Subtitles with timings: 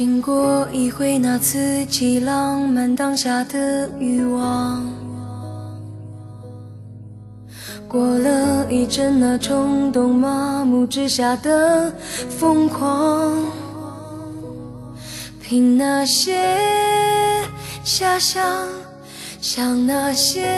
[0.00, 4.82] 经过一回那刺激浪漫当下的欲望，
[7.86, 11.92] 过了一阵那冲动麻木之下的
[12.30, 13.44] 疯狂，
[15.38, 16.48] 凭那些
[17.84, 18.42] 遐想，
[19.38, 20.48] 想那些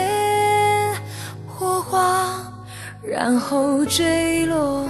[1.45, 2.49] 火花，
[3.05, 4.87] 然后坠落。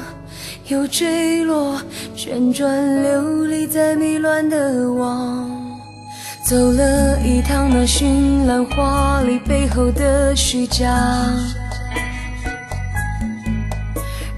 [0.68, 1.78] 又坠落，
[2.16, 5.50] 旋转流离在迷乱的网，
[6.46, 10.88] 走了一趟那绚烂华丽背后的虚假，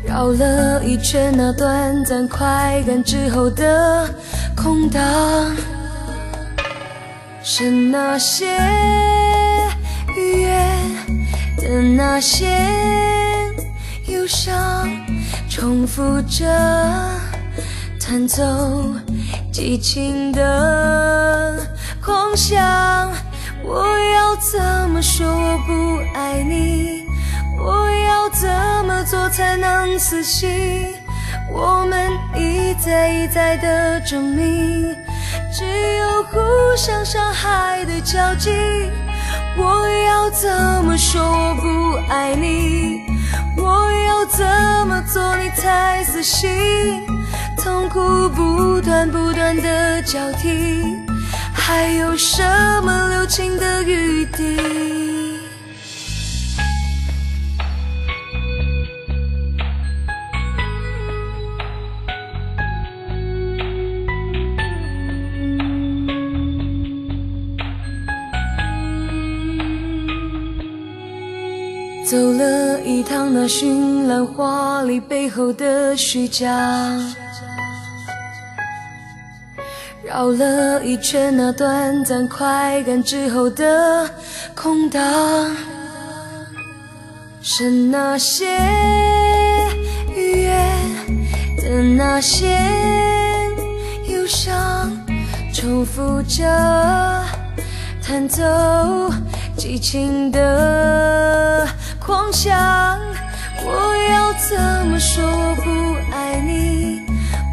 [0.03, 4.09] 绕了一圈那短暂快感之后的
[4.57, 5.03] 空荡，
[7.43, 8.47] 剩那些
[10.17, 10.57] 愉悦
[11.57, 12.47] 的那些
[14.07, 15.04] 忧伤。
[15.55, 16.45] 重复着
[17.97, 18.43] 弹奏
[19.53, 21.65] 激情的
[22.03, 22.61] 狂想，
[23.63, 27.05] 我要怎么说我不爱你？
[27.57, 28.49] 我要怎
[28.85, 30.93] 么做才能死心？
[31.49, 34.93] 我们一再一再的证明，
[35.53, 36.37] 只有互
[36.75, 38.51] 相伤害的交集。
[39.57, 40.51] 我要怎
[40.83, 43.14] 么说我不爱你？
[43.57, 44.45] 我要怎
[44.87, 47.05] 么做你才死心？
[47.57, 50.97] 痛苦不断不断的交替，
[51.53, 52.43] 还有什
[52.83, 55.14] 么留情的余地？
[72.05, 76.47] 走了一趟那绚烂华丽背后的虚假，
[80.03, 84.07] 绕了一圈那短暂快感之后的
[84.53, 85.01] 空荡，
[87.41, 88.45] 剩那些
[90.15, 90.55] 愉悦
[91.57, 92.55] 的那些
[94.09, 94.95] 忧伤，
[95.51, 96.45] 重复着
[97.99, 98.43] 弹奏
[99.57, 101.67] 激情的。
[102.05, 102.55] 狂想，
[103.65, 107.01] 我要怎么说我不爱你？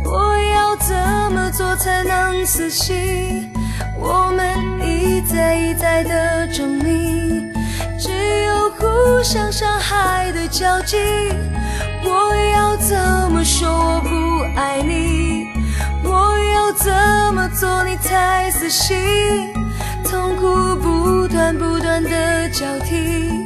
[0.04, 0.94] 我要怎
[1.32, 3.50] 么做才能死心？
[3.98, 4.54] 我们
[4.86, 7.50] 一再一再的证明，
[7.98, 8.10] 只
[8.44, 10.98] 有互相伤害的交集。
[12.04, 12.94] 我要怎
[13.30, 15.46] 么说我不爱你？
[16.04, 16.92] 我要怎
[17.34, 18.98] 么做你才死心？
[20.04, 23.41] 痛苦不断不断的交替。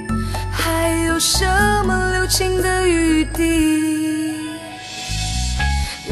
[1.17, 1.47] 有什
[1.87, 4.37] 么留情的余地？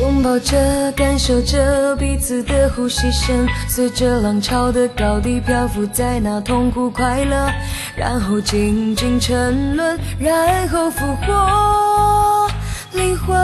[0.01, 7.53] 拥抱着，感受着彼此的呼吸声，随着浪潮的高低漂浮在那痛苦快乐，
[7.95, 12.51] 然后静静沉沦，然后复活
[12.93, 13.37] 灵魂。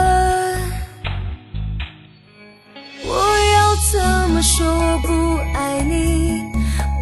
[3.05, 3.13] 我
[3.53, 6.41] 要怎么说我不爱你？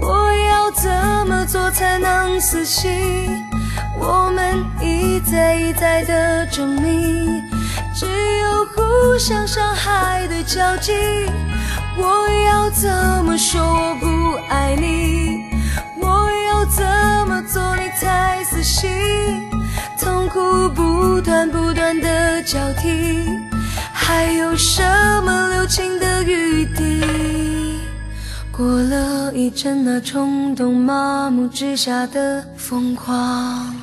[0.02, 0.92] 我要怎
[1.30, 3.29] 么做才能死心？
[4.00, 7.44] 我们一再一再的证明，
[7.94, 10.94] 只有互相伤害的交集。
[11.98, 12.90] 我要怎
[13.26, 14.06] 么说我不
[14.50, 15.44] 爱你？
[16.02, 16.86] 我要怎
[17.28, 18.90] 么做你才死心？
[20.00, 23.28] 痛苦不断不断的交替，
[23.92, 24.82] 还有什
[25.24, 27.82] 么留情的余地？
[28.52, 33.79] 过了一阵那冲动麻木之下的疯狂。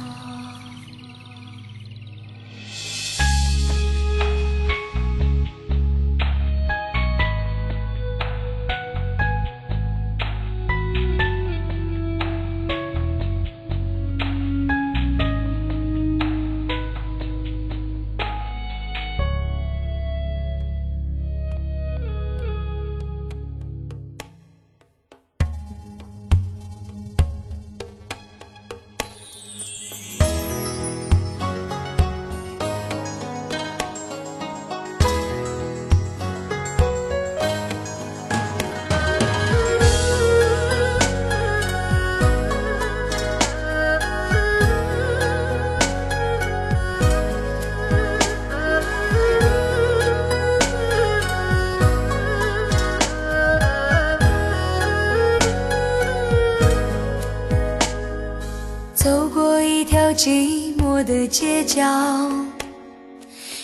[61.39, 61.83] 街角，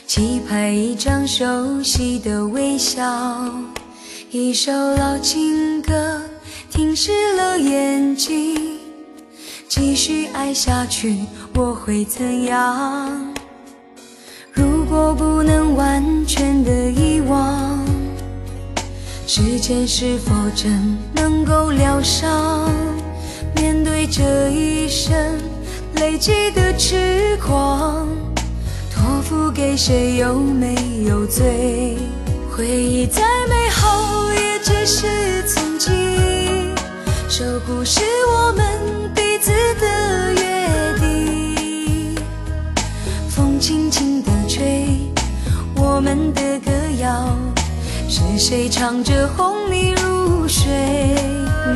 [0.06, 3.02] 期盼一张熟悉的微笑，
[4.30, 6.20] 一首老情歌，
[6.70, 8.78] 停湿了眼睛，
[9.70, 11.20] 继续爱下去，
[11.54, 13.32] 我会怎样？
[14.52, 17.82] 如果不能完全的遗忘，
[19.26, 22.70] 时间是否真能够疗伤？
[23.56, 25.16] 面对这一生
[26.02, 28.08] 累积的痴狂，
[28.92, 30.74] 托付给谁又没
[31.06, 31.96] 有罪？
[32.50, 35.06] 回忆再美好，也只是
[35.46, 35.92] 曾经。
[37.28, 42.16] 守护是我们彼此的约定。
[43.28, 44.88] 风轻轻地吹，
[45.76, 47.38] 我们的歌谣。
[48.08, 50.66] 是谁唱着哄你入睡？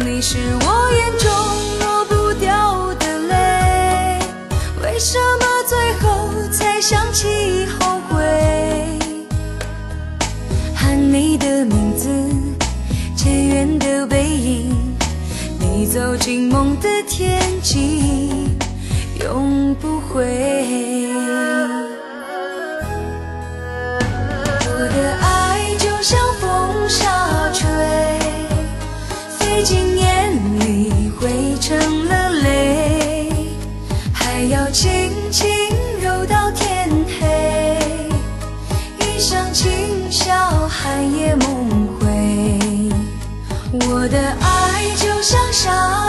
[0.04, 1.85] 你是我眼中
[5.08, 8.24] 什么最后才想起后悔？
[10.74, 12.08] 喊你的名字，
[13.14, 14.74] 渐远的背影，
[15.60, 18.32] 你走进梦的天际，
[19.22, 20.26] 永不回。
[45.66, 46.05] 就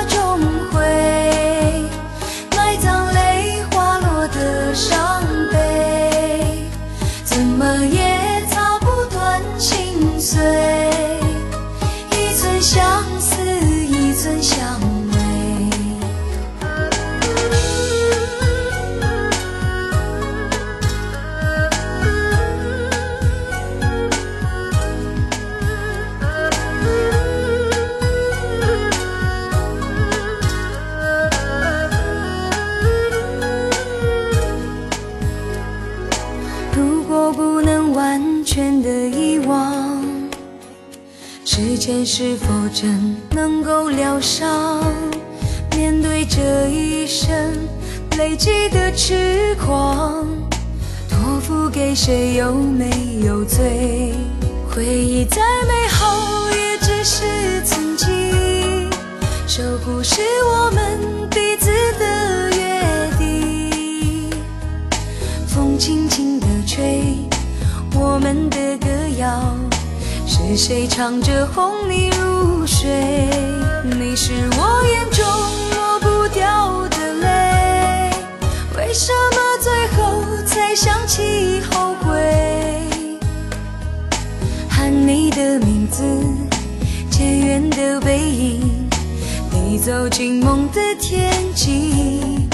[42.10, 44.82] 是否真能够疗伤？
[45.76, 47.54] 面对这一生
[48.18, 50.26] 累积的痴狂，
[51.10, 54.14] 托付给谁又没有罪？
[54.74, 58.90] 回忆再美好，也只是曾经。
[59.46, 61.70] 守护是我们彼此
[62.00, 64.30] 的约定。
[65.46, 67.04] 风轻轻地吹，
[67.94, 68.88] 我们的歌
[69.18, 69.57] 谣。
[70.50, 72.88] 是谁唱着哄你入睡？
[73.84, 75.26] 你是我眼中
[75.76, 78.10] 抹不掉的泪。
[78.78, 82.18] 为什么最后才想起后悔？
[84.70, 86.02] 喊你的名字，
[87.10, 88.90] 渐远的背影，
[89.52, 92.48] 你走进梦的天际，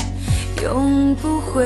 [0.63, 1.63] 永不回。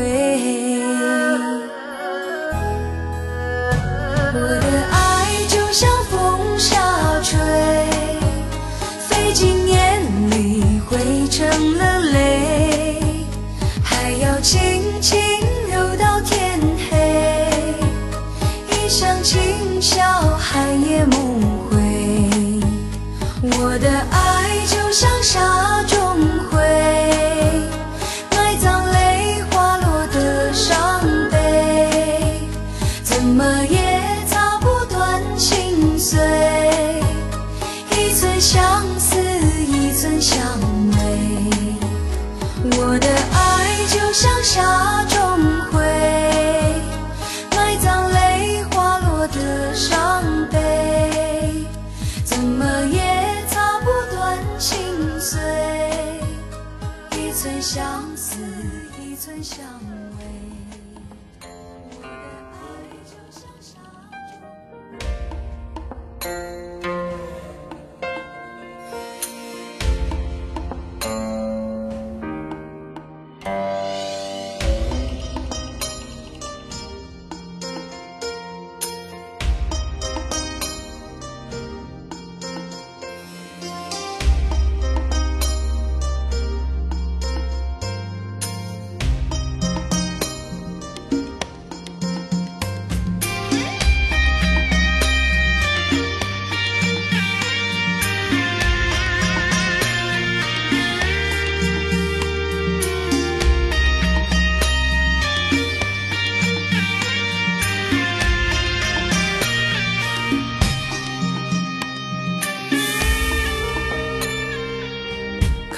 [11.49, 12.46] 成了泪，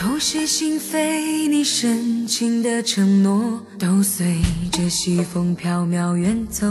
[0.01, 4.37] 口是心非，你深情的承诺都随
[4.71, 6.65] 着西风飘渺远走。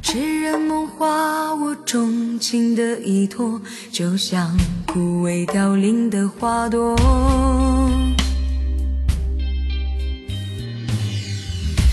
[0.00, 4.56] 痴人梦话，我钟情的依托，就像
[4.86, 6.96] 枯萎凋零的花朵。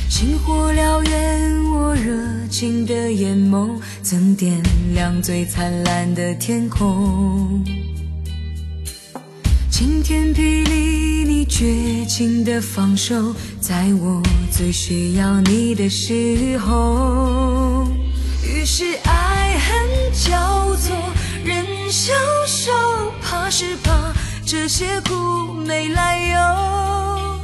[0.08, 2.14] 星火燎原，我热
[2.48, 3.72] 情的眼眸，
[4.04, 4.62] 曾点
[4.94, 7.66] 亮最灿烂的天空。
[9.82, 14.22] 晴天霹雳，你绝情的放手，在我
[14.52, 17.88] 最需要你的时候。
[18.46, 20.96] 于是爱恨交错，
[21.44, 22.14] 人消
[22.46, 22.72] 瘦，
[23.24, 24.14] 怕是怕
[24.46, 27.40] 这些苦没来由。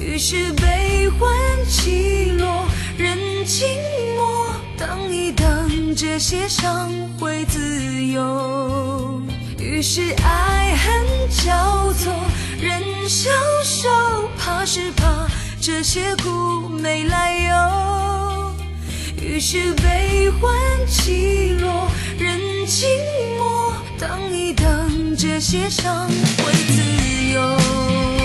[0.00, 1.28] 于是悲欢
[1.68, 2.66] 起落，
[2.96, 3.66] 人静
[4.14, 4.46] 默，
[4.78, 6.88] 等一等，这些伤
[7.18, 9.20] 会自由。
[9.64, 12.12] 于是爱恨交错，
[12.60, 13.30] 人消
[13.64, 13.88] 瘦，
[14.38, 15.26] 怕是怕
[15.58, 18.54] 这些苦没来由。
[19.22, 20.52] 于是悲欢
[20.86, 22.86] 起落，人静
[23.38, 28.23] 默，等一等，这些伤会自由。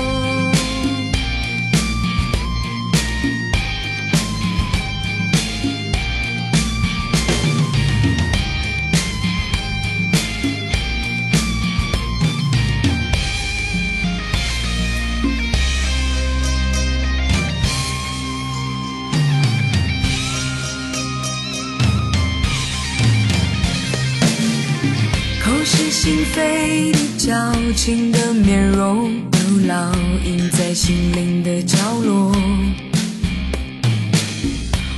[25.80, 27.32] 是心扉，你矫
[27.74, 29.90] 情的面容，都烙
[30.26, 32.34] 印在心灵的角落。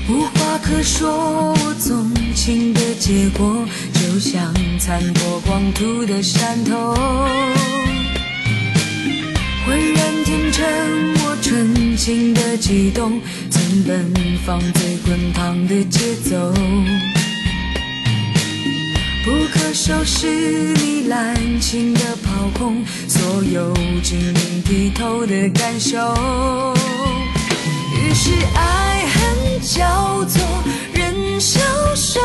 [0.09, 6.95] 无话可说，我纵情的结果，就像残破光秃的山头。
[9.67, 10.65] 浑然天成，
[11.23, 13.21] 我纯情的悸动，
[13.51, 14.11] 曾奔
[14.43, 16.51] 放最滚烫的节奏。
[19.23, 25.99] 不可收拾你滥情的抛空，所有晶莹剔透的感受。
[27.93, 30.41] 于是爱恨交错，
[30.93, 31.59] 人消
[31.95, 32.19] 瘦，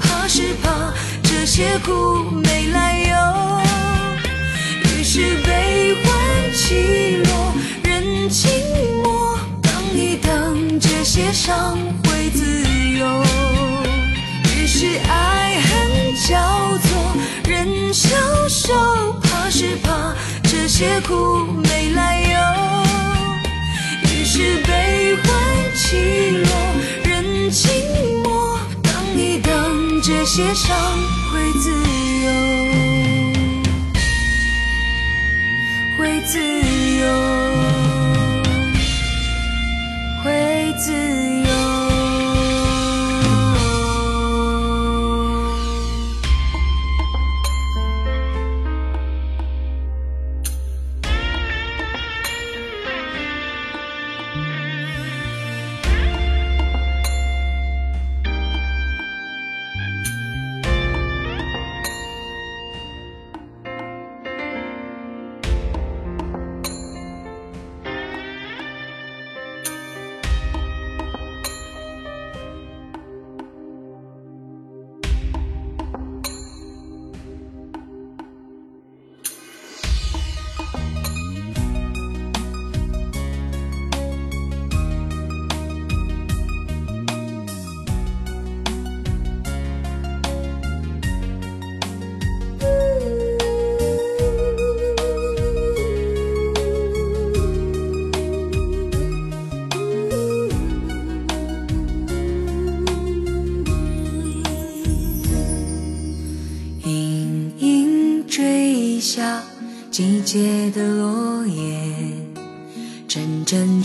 [0.00, 0.92] 怕是怕
[1.22, 3.14] 这些苦没来由。
[4.90, 7.54] 于是悲欢起落，
[7.84, 8.50] 人静
[9.04, 12.64] 默，等一等，这些伤会自
[12.98, 13.22] 由。
[14.56, 15.70] 于是爱恨。
[16.30, 16.38] 叫
[16.78, 16.88] 做，
[17.48, 18.08] 人消
[18.48, 18.72] 瘦，
[19.20, 22.38] 怕是怕这些苦没来由。
[24.04, 25.24] 于是悲欢
[25.74, 26.48] 起落，
[27.02, 27.68] 人静
[28.22, 30.72] 默，等一等，这些伤
[31.32, 31.72] 会自
[32.22, 32.30] 由，
[35.98, 36.38] 会自
[37.00, 37.04] 由，
[40.22, 41.49] 会自由。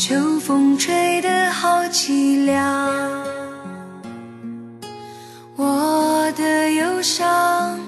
[0.08, 3.26] 秋风吹得好凄凉。
[5.56, 7.80] 我的忧伤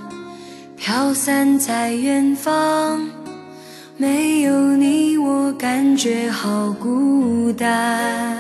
[0.76, 3.08] 飘散在远方，
[3.98, 8.37] 没有你我感觉好孤单。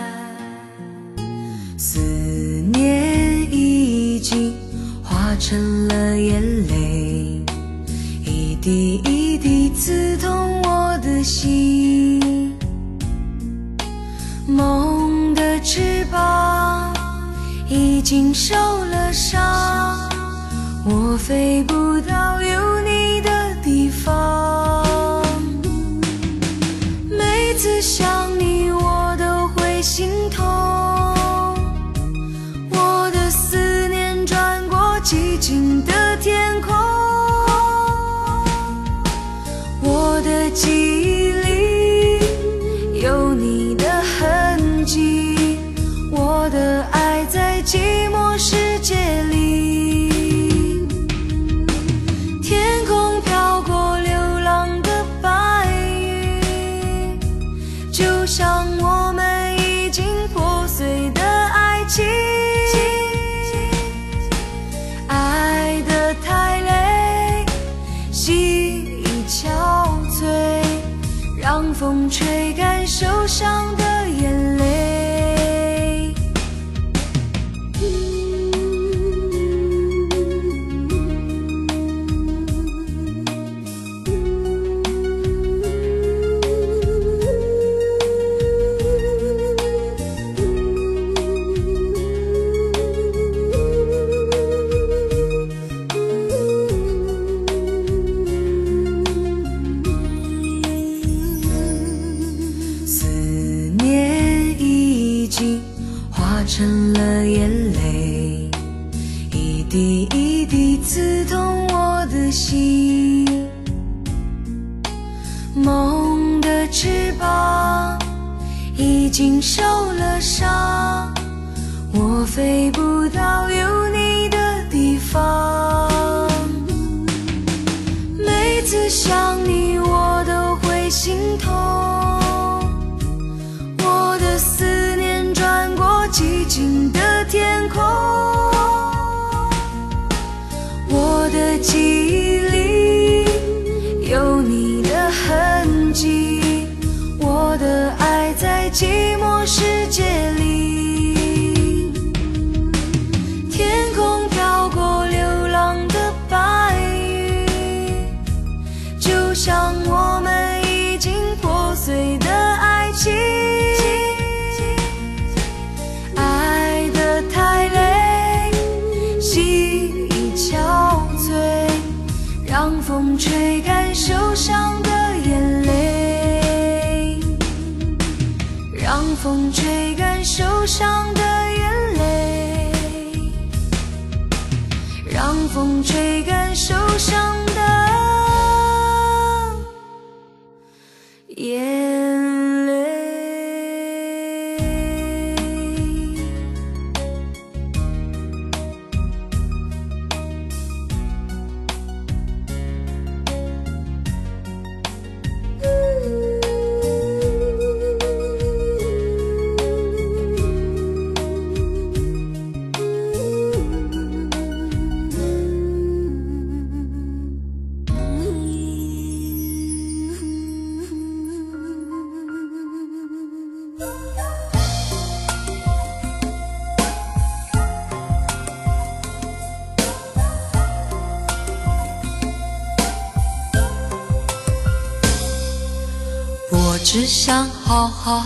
[237.67, 238.23] 好好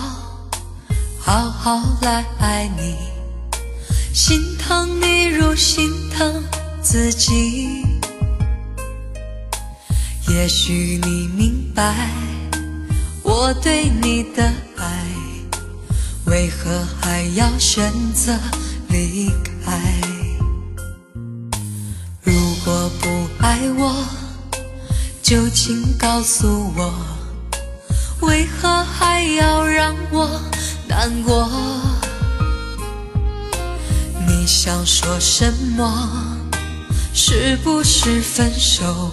[1.17, 2.95] 好好来爱你，
[4.13, 6.43] 心疼你如心疼
[6.79, 7.83] 自己。
[10.29, 12.11] 也许你明白
[13.23, 14.43] 我对你的
[14.77, 15.07] 爱，
[16.25, 18.37] 为何还要选择
[18.89, 19.31] 离
[19.65, 19.81] 开？
[22.21, 22.31] 如
[22.63, 24.05] 果不爱我，
[25.23, 27.20] 就请告诉我。
[28.21, 30.29] 为何还要让我
[30.87, 31.49] 难过？
[34.27, 36.37] 你想说什么？
[37.13, 39.11] 是不是分手？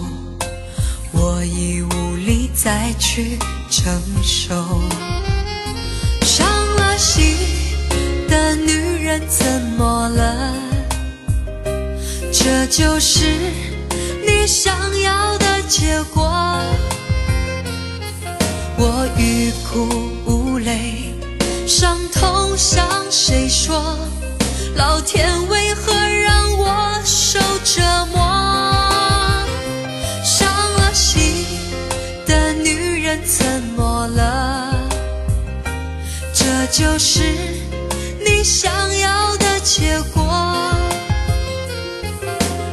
[1.11, 3.37] 我已无力再去
[3.69, 4.81] 承受。
[6.21, 7.35] 伤了心
[8.27, 10.53] 的女人怎么了？
[12.31, 13.25] 这就是
[14.25, 16.61] 你想要的结果。
[18.81, 19.89] 我欲哭
[20.25, 21.13] 无泪，
[21.67, 23.97] 伤痛向谁说？
[24.75, 27.81] 老天为何让我受折
[28.13, 28.21] 磨？
[30.23, 31.45] 伤了心
[32.25, 34.73] 的女人怎么了？
[36.33, 37.21] 这就是
[38.25, 40.23] 你想要的结果。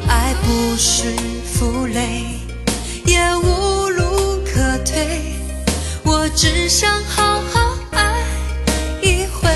[0.07, 2.39] 爱不是负累，
[3.05, 3.56] 也无。
[6.37, 8.23] 只想好好爱
[9.01, 9.49] 一回。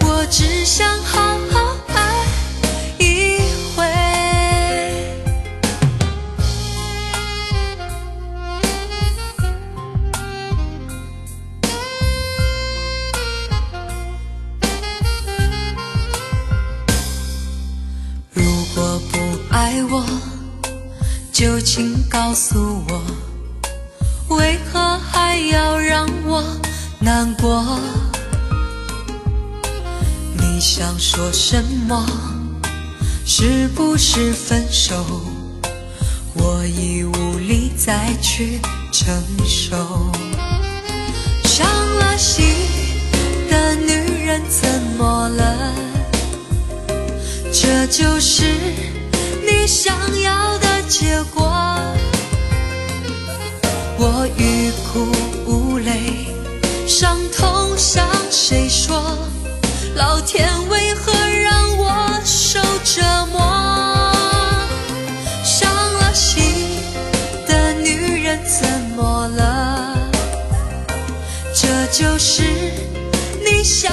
[0.00, 2.24] 我只想好好爱
[2.98, 3.36] 一
[3.76, 3.84] 回。
[18.32, 18.42] 如
[18.74, 19.18] 果不
[19.50, 20.02] 爱我
[21.30, 23.21] 就请告诉我。
[31.22, 32.04] 说什么？
[33.24, 35.06] 是不是分手？
[36.34, 39.14] 我已无力再去承
[39.46, 40.10] 受。
[41.44, 41.64] 伤
[41.98, 42.44] 了心
[43.48, 45.72] 的女人怎么了？
[47.52, 48.42] 这就是
[49.46, 51.44] 你想要的结果。
[53.96, 55.06] 我欲哭
[55.46, 56.34] 无泪，
[56.88, 59.16] 伤痛向谁说？
[59.94, 61.11] 老天为何
[62.84, 63.00] 折
[63.32, 63.40] 磨？
[65.44, 66.42] 伤了心
[67.46, 70.10] 的女人怎么了？
[71.54, 72.42] 这就是
[73.44, 73.92] 你想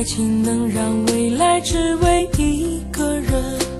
[0.00, 3.30] 爱情能让未来只为一个人，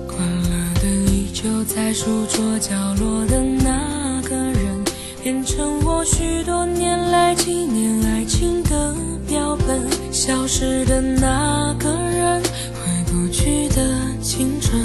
[0.05, 4.83] 关了灯依旧在书桌角落的那个人。
[5.23, 8.95] 变成我许多年来纪念爱情的
[9.27, 9.81] 标本。
[10.11, 14.79] 消失的那个人，回不去的青春，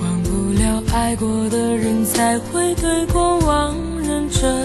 [0.00, 4.64] 忘不了爱过的人，才会对过往认真。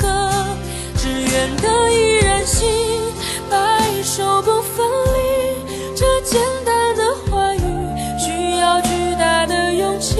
[1.31, 2.69] 愿得一人心。
[3.49, 3.57] 白
[4.03, 7.61] 首不分离，这简单的话语
[8.19, 10.17] 需要巨大的勇气。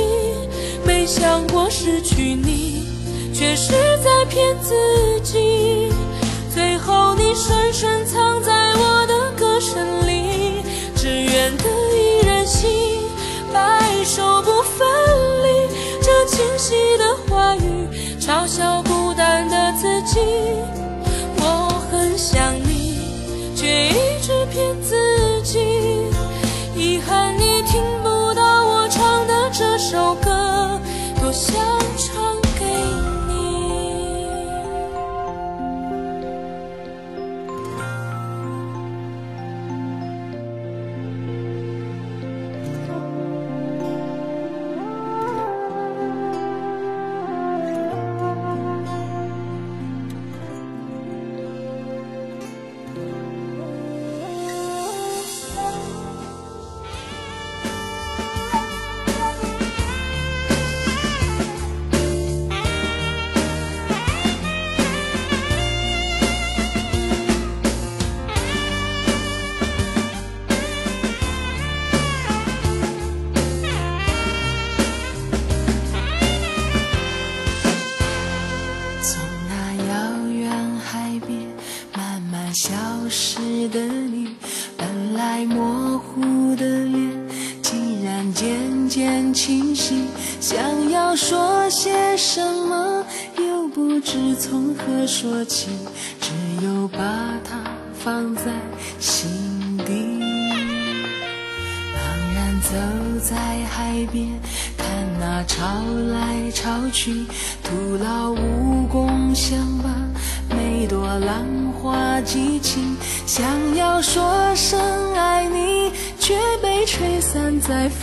[0.86, 2.86] 没想过失去你，
[3.34, 5.92] 却是在骗自己。
[6.54, 10.62] 最后你深深藏在我的歌声里，
[10.96, 12.70] 只愿得一人心，
[13.54, 14.88] 白首不分
[15.44, 15.68] 离。
[16.02, 17.88] 这清晰的话语
[18.20, 18.82] 嘲笑
[24.52, 25.01] 骗子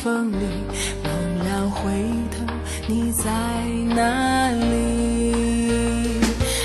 [0.08, 0.46] 风里。
[1.04, 1.12] 猛
[1.44, 1.92] 然回
[2.32, 2.42] 头，
[2.86, 3.30] 你在
[3.94, 6.18] 哪里？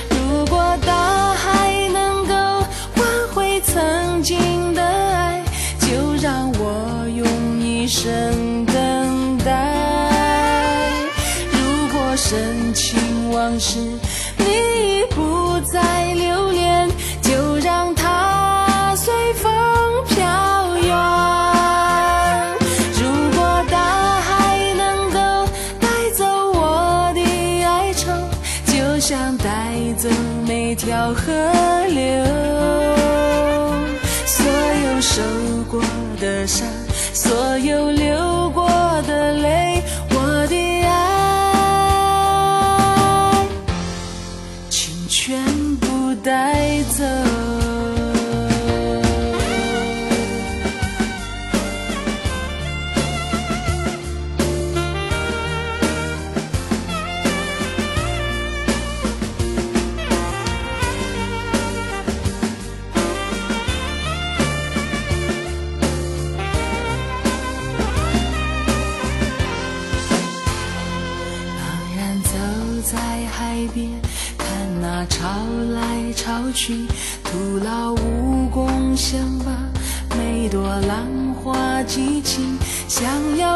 [0.10, 2.34] 如果大海能够
[2.95, 5.43] 换回曾经的爱，
[5.77, 7.27] 就让我用
[7.60, 11.01] 一生等待。
[11.51, 13.77] 如果深情往事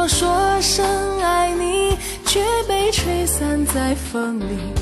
[0.08, 0.86] 说声
[1.20, 4.77] 爱你，却被吹散在风里。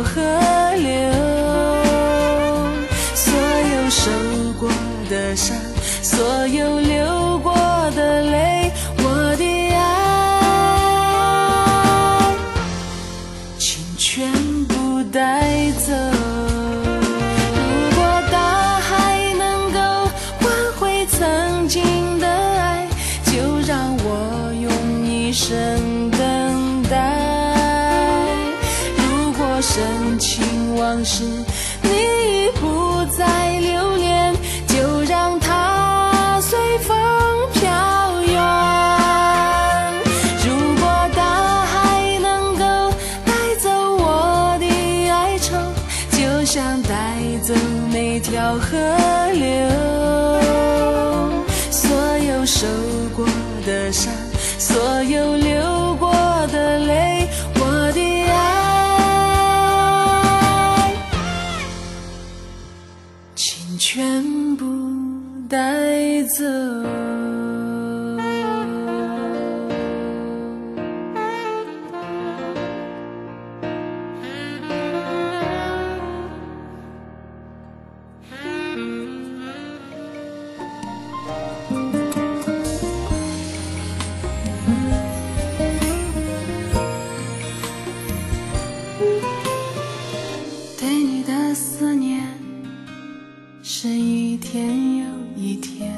[0.00, 0.20] 河
[0.76, 0.92] 流
[3.14, 4.10] 所有受
[4.60, 4.68] 过
[5.10, 5.56] 的伤
[6.02, 7.52] 所有流过
[7.96, 8.51] 的泪。
[93.84, 95.92] 是一天又一天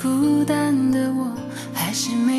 [0.00, 1.36] 孤单的我
[1.74, 2.33] 还是没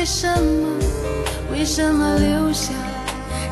[0.00, 0.78] 为什么？
[1.52, 2.72] 为什么留下？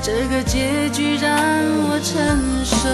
[0.00, 2.88] 这个结局让我承受。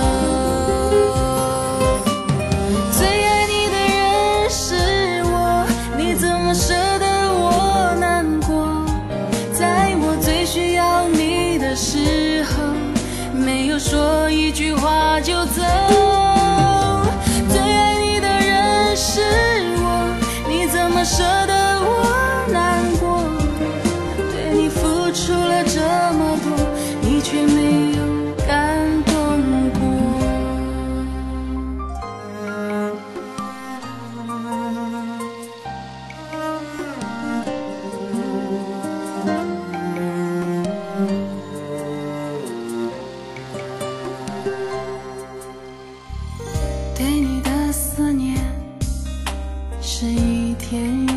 [49.87, 51.14] 是一天。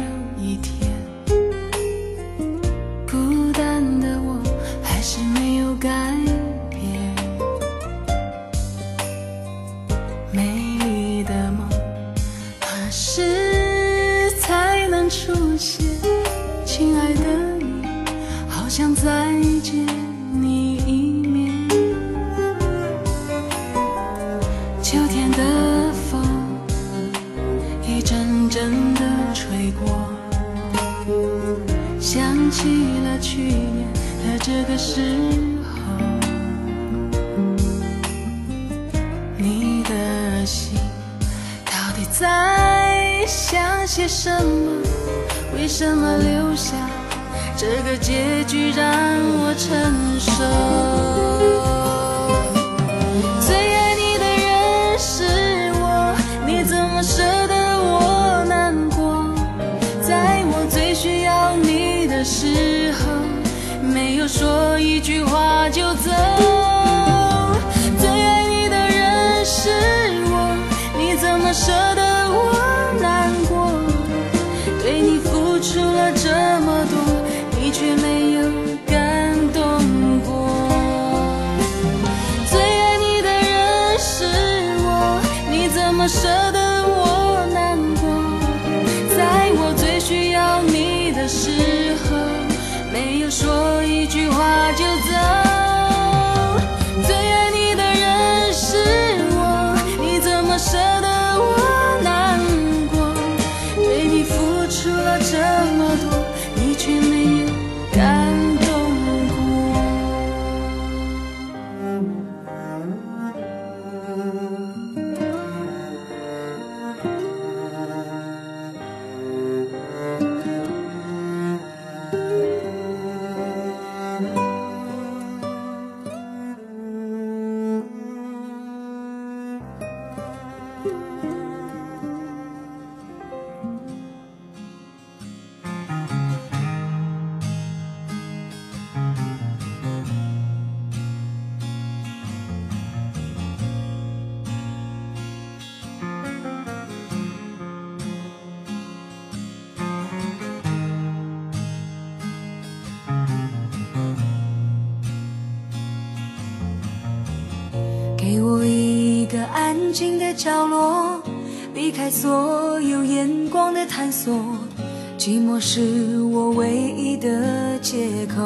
[165.78, 168.42] 是我唯一的借口。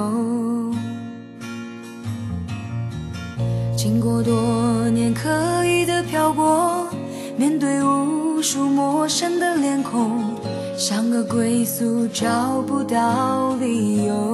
[3.73, 6.89] 经过多年刻意的漂泊，
[7.37, 10.35] 面对无数陌生的脸孔，
[10.77, 14.30] 像个归宿找不到理由。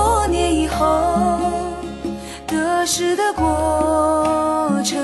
[0.00, 1.38] 多年以后，
[2.46, 4.98] 得失的过程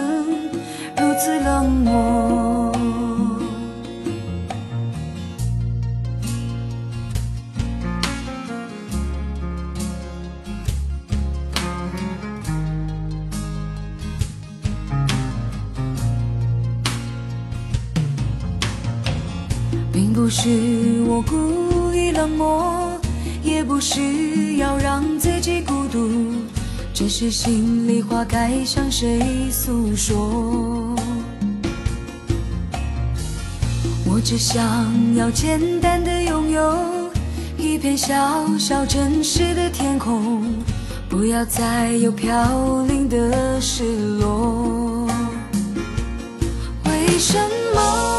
[0.97, 2.73] 如此冷漠。
[19.93, 22.86] 并不是我故意冷漠，
[23.67, 26.09] 不是要让自己孤独，
[26.95, 30.95] 只是心里话该向谁诉说。
[34.09, 34.65] 我只想
[35.17, 37.11] 要简单的拥有
[37.59, 40.43] 一片小小真实的天空，
[41.09, 43.83] 不要再有飘零的失
[44.19, 45.07] 落。
[46.85, 47.37] 为什
[47.75, 48.16] 么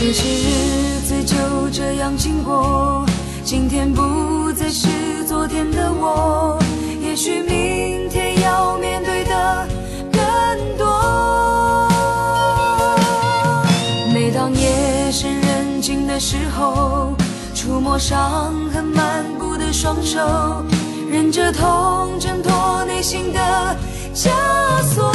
[0.00, 1.36] 这些日子就
[1.72, 3.04] 这样经过，
[3.42, 4.86] 今天不再是
[5.26, 6.56] 昨天的我，
[7.02, 9.66] 也许明天要面对的
[10.12, 10.22] 更
[10.78, 11.88] 多。
[14.14, 17.16] 每当夜深人静的时候，
[17.52, 20.64] 触摸伤痕漫步的双手，
[21.10, 23.76] 忍着痛挣脱内心的
[24.14, 24.30] 枷
[24.94, 25.12] 锁。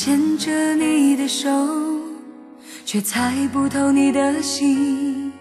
[0.00, 1.50] 牵着你的手，
[2.84, 5.32] 却猜不透你的心。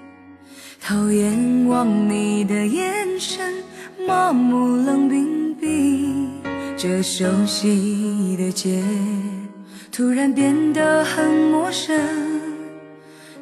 [0.81, 3.53] 偷眼望你的眼神，
[4.07, 6.31] 麻木冷冰冰。
[6.75, 8.81] 这熟悉的街，
[9.91, 11.95] 突然变得很陌生。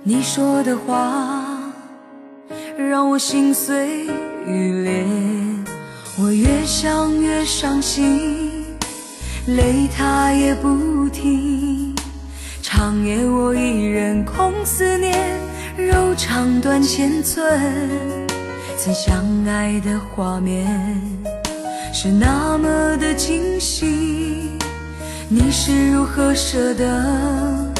[0.03, 1.72] 你说的话，
[2.78, 4.05] 让我心碎
[4.45, 5.05] 欲裂。
[6.20, 8.44] 我越想越伤心。
[9.47, 11.93] 泪它也不停，
[12.63, 15.39] 长夜我一人空思念，
[15.77, 17.61] 柔肠断千寸。
[18.75, 20.99] 曾相爱的画面
[21.93, 24.49] 是那么的清晰，
[25.29, 27.71] 你是如何舍得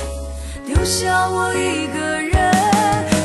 [0.68, 2.54] 丢下我一个人？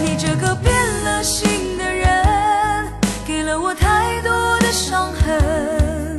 [0.03, 0.75] 你这个变
[1.05, 2.89] 了心的人，
[3.27, 6.17] 给了我太多的伤痕，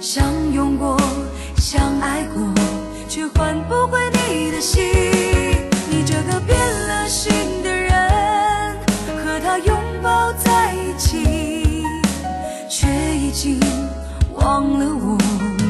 [0.00, 1.01] 相拥过。
[2.02, 2.42] 爱过，
[3.08, 4.82] 却换不回你的心。
[5.88, 7.32] 你这个变了心
[7.62, 8.76] 的人，
[9.24, 11.84] 和他拥抱在一起，
[12.68, 13.60] 却已经
[14.34, 15.16] 忘了我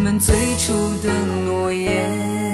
[0.03, 0.72] 们最初
[1.03, 1.12] 的
[1.45, 2.52] 诺言。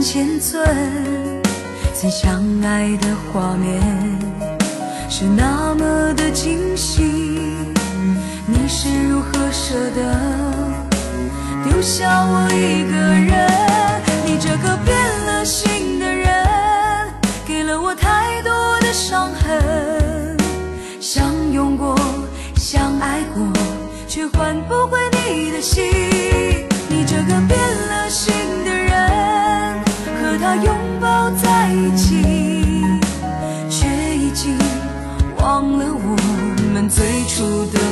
[0.00, 0.64] 千寸。
[1.94, 3.80] 曾相爱的画面
[5.08, 7.02] 是那么的惊喜，
[8.46, 10.00] 你是如何舍得
[11.64, 13.50] 丢下我一个人？
[14.24, 14.96] 你这个变
[15.26, 16.26] 了心的人，
[17.46, 20.36] 给了我太多的伤痕。
[21.00, 21.94] 相拥过，
[22.56, 23.46] 相爱过，
[24.08, 25.84] 却换不回你的心。
[26.88, 27.38] 你这个
[36.90, 37.89] 最初的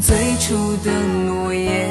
[0.00, 0.90] 最初的
[1.24, 1.90] 诺言，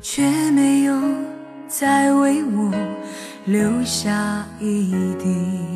[0.00, 0.94] 却没有
[1.68, 2.72] 再为我
[3.44, 5.75] 留下一滴。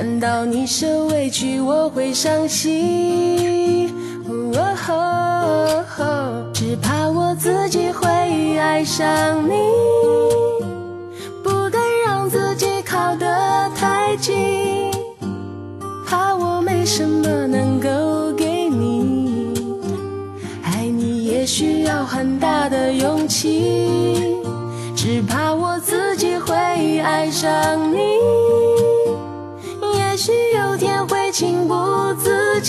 [0.00, 3.19] 看到你受委屈我会伤心。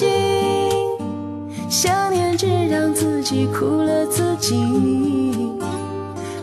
[0.01, 0.09] 心，
[1.69, 4.55] 想念只让自己苦了自己。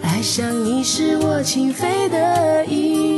[0.00, 3.17] 爱上你是我情非得已。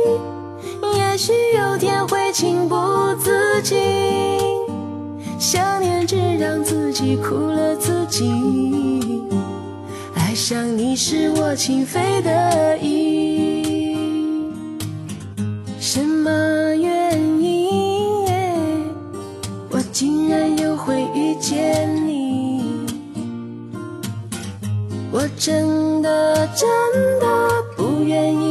[1.31, 2.75] 也许有天会情不
[3.15, 3.77] 自禁，
[5.39, 9.23] 想念只让自己苦了自己。
[10.13, 13.95] 爱上你是我情非得已，
[15.79, 16.29] 什么
[16.75, 18.27] 原因？
[19.69, 22.61] 我竟然又会遇见你？
[25.13, 26.67] 我真的真
[27.21, 28.50] 的不愿意